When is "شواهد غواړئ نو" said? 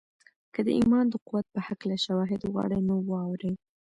2.05-2.95